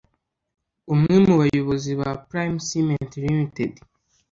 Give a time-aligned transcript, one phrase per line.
[0.93, 3.57] Umwe mu bayobozi ba Prime Cement Ltd